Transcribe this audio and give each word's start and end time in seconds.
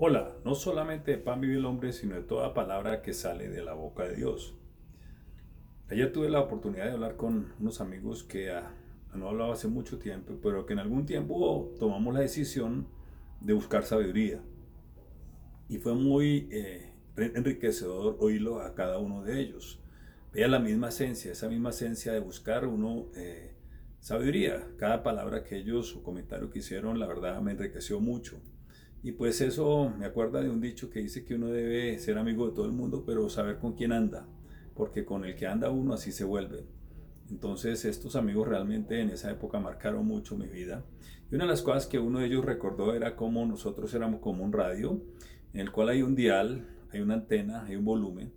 Hola, 0.00 0.32
no 0.44 0.54
solamente 0.54 1.10
de 1.10 1.18
pan 1.18 1.40
vive 1.40 1.56
el 1.56 1.64
hombre, 1.64 1.92
sino 1.92 2.14
de 2.14 2.22
toda 2.22 2.54
palabra 2.54 3.02
que 3.02 3.12
sale 3.12 3.48
de 3.48 3.64
la 3.64 3.74
boca 3.74 4.04
de 4.04 4.14
Dios. 4.14 4.54
Ayer 5.90 6.12
tuve 6.12 6.30
la 6.30 6.38
oportunidad 6.38 6.84
de 6.84 6.92
hablar 6.92 7.16
con 7.16 7.52
unos 7.58 7.80
amigos 7.80 8.22
que 8.22 8.52
ah, 8.52 8.72
no 9.12 9.28
hablaba 9.28 9.54
hace 9.54 9.66
mucho 9.66 9.98
tiempo, 9.98 10.38
pero 10.40 10.66
que 10.66 10.74
en 10.74 10.78
algún 10.78 11.04
tiempo 11.04 11.74
tomamos 11.80 12.14
la 12.14 12.20
decisión 12.20 12.86
de 13.40 13.54
buscar 13.54 13.82
sabiduría. 13.82 14.40
Y 15.68 15.78
fue 15.78 15.94
muy 15.94 16.48
eh, 16.52 16.92
enriquecedor 17.16 18.18
oírlo 18.20 18.60
a 18.60 18.76
cada 18.76 18.98
uno 18.98 19.24
de 19.24 19.40
ellos. 19.40 19.80
Veía 20.32 20.46
la 20.46 20.60
misma 20.60 20.90
esencia, 20.90 21.32
esa 21.32 21.48
misma 21.48 21.70
esencia 21.70 22.12
de 22.12 22.20
buscar 22.20 22.68
uno 22.68 23.08
eh, 23.16 23.56
sabiduría. 23.98 24.64
Cada 24.76 25.02
palabra 25.02 25.42
que 25.42 25.56
ellos 25.56 25.96
o 25.96 26.04
comentario 26.04 26.50
que 26.50 26.60
hicieron, 26.60 27.00
la 27.00 27.08
verdad 27.08 27.40
me 27.40 27.50
enriqueció 27.50 27.98
mucho. 27.98 28.40
Y 29.02 29.12
pues 29.12 29.40
eso 29.40 29.92
me 29.96 30.06
acuerda 30.06 30.40
de 30.40 30.50
un 30.50 30.60
dicho 30.60 30.90
que 30.90 31.00
dice 31.00 31.24
que 31.24 31.34
uno 31.34 31.48
debe 31.48 31.98
ser 31.98 32.18
amigo 32.18 32.48
de 32.48 32.54
todo 32.54 32.66
el 32.66 32.72
mundo, 32.72 33.04
pero 33.06 33.28
saber 33.30 33.58
con 33.58 33.74
quién 33.74 33.92
anda, 33.92 34.26
porque 34.74 35.04
con 35.04 35.24
el 35.24 35.36
que 35.36 35.46
anda 35.46 35.70
uno 35.70 35.94
así 35.94 36.10
se 36.10 36.24
vuelve. 36.24 36.66
Entonces 37.30 37.84
estos 37.84 38.16
amigos 38.16 38.48
realmente 38.48 39.00
en 39.00 39.10
esa 39.10 39.30
época 39.30 39.60
marcaron 39.60 40.04
mucho 40.04 40.36
mi 40.36 40.48
vida. 40.48 40.84
Y 41.30 41.36
una 41.36 41.44
de 41.44 41.50
las 41.50 41.62
cosas 41.62 41.86
que 41.86 41.98
uno 41.98 42.18
de 42.18 42.26
ellos 42.26 42.44
recordó 42.44 42.94
era 42.94 43.14
cómo 43.14 43.46
nosotros 43.46 43.94
éramos 43.94 44.20
como 44.20 44.44
un 44.44 44.52
radio, 44.52 45.00
en 45.52 45.60
el 45.60 45.70
cual 45.70 45.90
hay 45.90 46.02
un 46.02 46.16
dial, 46.16 46.66
hay 46.90 47.00
una 47.00 47.14
antena, 47.14 47.66
hay 47.66 47.76
un 47.76 47.84
volumen, 47.84 48.32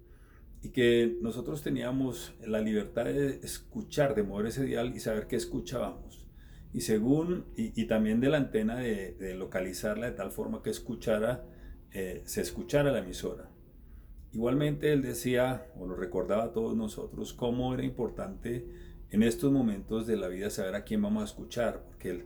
y 0.62 0.70
que 0.70 1.18
nosotros 1.22 1.64
teníamos 1.64 2.34
la 2.46 2.60
libertad 2.60 3.06
de 3.06 3.40
escuchar, 3.42 4.14
de 4.14 4.24
mover 4.24 4.48
ese 4.48 4.64
dial 4.64 4.96
y 4.96 5.00
saber 5.00 5.26
qué 5.26 5.38
escuchábamos 5.38 6.21
y 6.74 6.82
según, 6.82 7.46
y, 7.56 7.86
también 7.86 8.22
de 8.22 8.30
la 8.30 8.38
antena 8.38 8.78
de, 8.78 9.36
localizarla 9.36 10.10
de 10.10 10.16
tal 10.16 10.32
forma 10.32 10.62
que 10.64 10.70
escuchara, 10.70 11.44
eh, 11.92 12.22
se 12.26 12.42
escuchara 12.42 12.92
la 12.92 13.00
emisora. 13.00 13.50
Igualmente 14.32 14.94
él 14.94 15.02
decía, 15.02 15.68
o 15.78 15.86
lo 15.86 15.96
recordaba 15.96 16.46
a 16.46 16.54
todos 16.54 16.76
nosotros, 16.78 17.34
cómo 17.34 17.74
era 17.74 17.84
importante 17.84 18.66
en 19.10 19.24
estos 19.24 19.52
momentos 19.52 20.08
de 20.08 20.16
la 20.16 20.30
vida 20.30 20.50
saber 20.50 20.76
a 20.76 20.86
quién 20.86 21.02
vamos 21.02 21.24
a 21.24 21.26
escuchar, 21.26 21.84
porque 21.86 22.24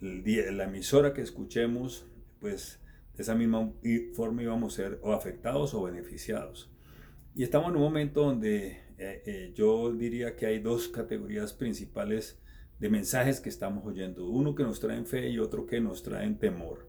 el, 0.00 0.56
la 0.56 0.64
emisora 0.64 1.14
que 1.14 1.22
escuchemos, 1.22 2.06
pues 2.40 2.80
de 3.16 3.22
esa 3.22 3.34
misma 3.34 3.72
forma 4.14 4.42
íbamos 4.42 4.74
a 4.74 4.76
ser 4.76 5.00
o 5.02 5.12
afectados 5.12 5.72
o 5.72 5.82
beneficiados. 5.82 6.70
Y 7.34 7.42
estamos 7.42 7.70
en 7.70 7.76
un 7.76 7.82
momento 7.82 8.22
donde 8.22 8.82
eh, 8.98 9.22
eh, 9.26 9.52
yo 9.54 9.92
diría 9.92 10.36
que 10.36 10.46
hay 10.46 10.58
dos 10.58 10.88
categorías 10.88 11.54
principales 11.54 12.38
de 12.78 12.90
mensajes 12.90 13.40
que 13.40 13.48
estamos 13.48 13.84
oyendo. 13.86 14.28
Uno 14.28 14.54
que 14.54 14.62
nos 14.62 14.80
traen 14.80 15.06
fe 15.06 15.28
y 15.28 15.38
otro 15.38 15.66
que 15.66 15.80
nos 15.80 16.02
traen 16.02 16.38
temor. 16.38 16.88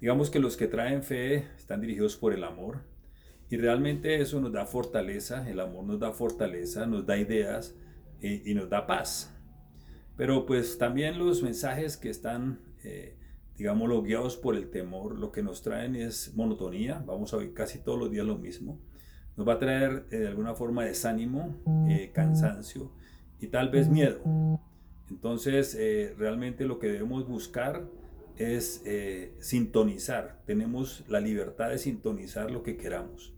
Digamos 0.00 0.30
que 0.30 0.40
los 0.40 0.56
que 0.56 0.66
traen 0.66 1.02
fe 1.02 1.46
están 1.56 1.80
dirigidos 1.80 2.16
por 2.16 2.32
el 2.32 2.44
amor 2.44 2.82
y 3.48 3.56
realmente 3.56 4.20
eso 4.20 4.40
nos 4.40 4.50
da 4.52 4.66
fortaleza, 4.66 5.48
el 5.48 5.60
amor 5.60 5.84
nos 5.84 6.00
da 6.00 6.10
fortaleza, 6.12 6.86
nos 6.86 7.06
da 7.06 7.18
ideas 7.18 7.76
y, 8.20 8.54
nos 8.54 8.68
da 8.70 8.86
paz. 8.86 9.32
Pero 10.16 10.46
pues 10.46 10.78
también 10.78 11.18
los 11.18 11.42
mensajes 11.42 11.96
que 11.96 12.08
están, 12.08 12.60
eh, 12.82 13.16
digamos, 13.56 14.02
guiados 14.02 14.36
por 14.36 14.56
el 14.56 14.70
temor, 14.70 15.18
lo 15.18 15.30
que 15.32 15.42
nos 15.42 15.62
traen 15.62 15.96
es 15.96 16.34
monotonía, 16.34 17.02
vamos 17.06 17.34
a 17.34 17.36
oír 17.36 17.52
casi 17.52 17.78
todos 17.78 17.98
los 17.98 18.10
días 18.10 18.26
lo 18.26 18.38
mismo. 18.38 18.80
Nos 19.36 19.46
va 19.46 19.54
a 19.54 19.58
traer 19.58 20.06
eh, 20.10 20.18
de 20.18 20.28
alguna 20.28 20.54
forma 20.54 20.84
desánimo, 20.84 21.62
eh, 21.88 22.10
cansancio 22.14 22.92
y 23.38 23.48
tal 23.48 23.68
vez 23.68 23.88
miedo. 23.88 24.20
Entonces, 25.12 25.76
eh, 25.78 26.14
realmente 26.16 26.64
lo 26.64 26.78
que 26.78 26.86
debemos 26.86 27.28
buscar 27.28 27.86
es 28.38 28.82
eh, 28.86 29.34
sintonizar. 29.40 30.40
Tenemos 30.46 31.04
la 31.06 31.20
libertad 31.20 31.68
de 31.68 31.76
sintonizar 31.76 32.50
lo 32.50 32.62
que 32.62 32.78
queramos. 32.78 33.34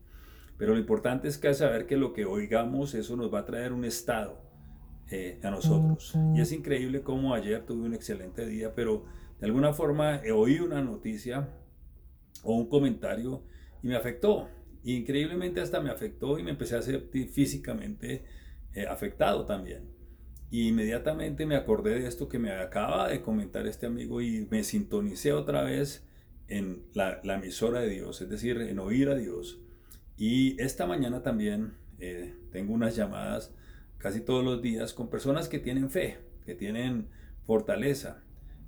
Pero 0.57 0.75
lo 0.75 0.79
importante 0.79 1.27
es 1.27 1.37
que 1.37 1.53
saber 1.53 1.87
que 1.87 1.97
lo 1.97 2.13
que 2.13 2.27
oigamos, 2.27 2.95
eso 2.95 3.17
nos 3.17 3.35
va 3.35 3.41
a 3.41 3.45
traer 3.45 3.73
un 3.73 3.85
estado 3.85 4.41
eh, 5.11 5.41
a 5.43 5.51
nosotros. 5.51 6.15
Y 6.37 6.41
es 6.41 6.53
increíble 6.53 7.03
cómo 7.03 7.35
ayer 7.35 7.67
tuve 7.67 7.85
un 7.85 7.93
excelente 7.93 8.47
día, 8.47 8.73
pero 8.73 9.05
de 9.41 9.47
alguna 9.47 9.73
forma 9.73 10.23
oí 10.33 10.61
una 10.61 10.81
noticia 10.81 11.49
o 12.45 12.55
un 12.55 12.69
comentario 12.69 13.43
y 13.83 13.89
me 13.89 13.97
afectó. 13.97 14.49
increíblemente 14.85 15.61
hasta 15.61 15.81
me 15.81 15.91
afectó 15.91 16.39
y 16.39 16.45
me 16.45 16.53
empecé 16.53 16.77
a 16.77 16.83
sentir 16.83 17.31
físicamente 17.31 18.25
afectado 18.89 19.45
también. 19.45 19.95
Inmediatamente 20.63 21.47
me 21.47 21.57
acordé 21.57 21.99
de 21.99 22.07
esto 22.07 22.29
que 22.29 22.39
me 22.39 22.53
acaba 22.53 23.09
de 23.09 23.23
comentar 23.23 23.67
este 23.67 23.87
amigo 23.87 24.21
y 24.21 24.47
me 24.53 24.63
sintonicé 24.63 25.33
otra 25.33 25.65
vez 25.65 26.07
en 26.47 26.85
la, 26.95 27.21
emisora 27.25 27.81
de 27.81 27.89
Dios, 27.89 28.21
es 28.21 28.29
decir, 28.29 28.61
en 28.61 28.79
oír 28.79 29.09
a 29.09 29.17
Dios. 29.17 29.59
Y 30.17 30.61
esta 30.63 30.87
mañana 30.87 31.23
también 31.23 31.75
eh, 31.99 32.37
tengo 32.53 32.73
unas 32.73 32.95
llamadas 32.95 33.53
casi 33.99 34.21
todos 34.21 34.45
los 34.45 34.63
días 34.63 34.95
con 34.95 35.11
personas 35.11 35.49
que 35.49 35.59
tienen 35.59 35.91
fe, 35.91 36.19
que 36.47 36.55
tienen 36.55 37.09
fortaleza. 37.49 38.23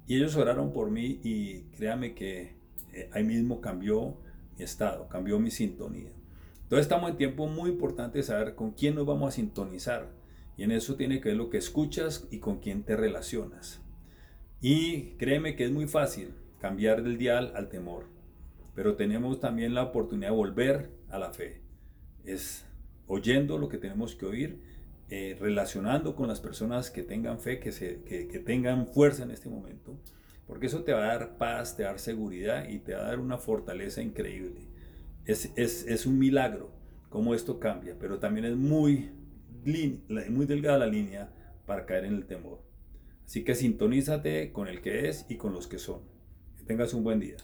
Y 0.08 0.16
ellos 0.16 0.34
oraron 0.34 0.72
por 0.72 0.90
mí 0.90 1.20
y 1.22 1.66
créame 1.76 2.16
que 2.16 2.56
eh, 2.94 3.10
ahí 3.12 3.22
mismo 3.22 3.60
cambió 3.60 4.16
mi 4.58 4.64
estado, 4.64 5.08
cambió 5.08 5.38
mi 5.38 5.52
sintonía. 5.52 6.10
Entonces 6.64 6.86
estamos 6.86 7.10
en 7.10 7.16
tiempo 7.16 7.46
muy 7.46 7.70
importante 7.70 8.18
de 8.18 8.24
saber 8.24 8.56
con 8.56 8.72
quién 8.72 8.96
nos 8.96 9.06
vamos 9.06 9.28
a 9.28 9.36
sintonizar 9.36 10.25
y 10.56 10.62
en 10.62 10.72
eso 10.72 10.96
tiene 10.96 11.20
que 11.20 11.30
ver 11.30 11.38
lo 11.38 11.50
que 11.50 11.58
escuchas 11.58 12.26
y 12.30 12.38
con 12.38 12.60
quién 12.60 12.82
te 12.82 12.96
relacionas. 12.96 13.80
Y 14.60 15.16
créeme 15.18 15.54
que 15.54 15.64
es 15.64 15.70
muy 15.70 15.86
fácil 15.86 16.34
cambiar 16.60 17.02
del 17.02 17.18
dial 17.18 17.52
al 17.54 17.68
temor, 17.68 18.06
pero 18.74 18.96
tenemos 18.96 19.40
también 19.40 19.74
la 19.74 19.82
oportunidad 19.82 20.30
de 20.30 20.36
volver 20.36 20.90
a 21.08 21.18
la 21.18 21.32
fe. 21.32 21.60
Es 22.24 22.64
oyendo 23.06 23.58
lo 23.58 23.68
que 23.68 23.78
tenemos 23.78 24.14
que 24.14 24.26
oír, 24.26 24.62
eh, 25.08 25.36
relacionando 25.38 26.16
con 26.16 26.26
las 26.26 26.40
personas 26.40 26.90
que 26.90 27.02
tengan 27.02 27.38
fe, 27.38 27.60
que, 27.60 27.70
se, 27.70 28.02
que, 28.02 28.40
tengan 28.40 28.88
fuerza 28.88 29.22
en 29.22 29.30
este 29.30 29.48
momento, 29.48 30.00
porque 30.46 30.66
eso 30.66 30.82
te 30.82 30.92
va 30.92 31.04
a 31.04 31.18
dar 31.18 31.38
paz, 31.38 31.76
te 31.76 31.84
va 31.84 31.90
a 31.90 31.92
dar 31.92 32.00
seguridad 32.00 32.68
y 32.68 32.78
te 32.78 32.94
va 32.94 33.02
a 33.02 33.08
dar 33.08 33.20
una 33.20 33.38
fortaleza 33.38 34.02
increíble. 34.02 34.62
Es, 35.24 35.52
es, 35.54 35.86
es 35.86 36.06
un 36.06 36.18
milagro 36.18 36.72
cómo 37.08 37.34
esto 37.34 37.60
cambia, 37.60 37.94
pero 37.98 38.18
también 38.18 38.46
es 38.46 38.56
muy 38.56 39.10
muy 39.66 40.46
delgada 40.46 40.78
la 40.78 40.86
línea 40.86 41.30
para 41.66 41.86
caer 41.86 42.04
en 42.06 42.14
el 42.14 42.26
temor. 42.26 42.60
Así 43.26 43.44
que 43.44 43.54
sintonízate 43.54 44.52
con 44.52 44.68
el 44.68 44.80
que 44.80 45.08
es 45.08 45.26
y 45.28 45.36
con 45.36 45.52
los 45.52 45.66
que 45.66 45.78
son. 45.78 46.00
Que 46.56 46.64
tengas 46.64 46.94
un 46.94 47.02
buen 47.02 47.20
día. 47.20 47.36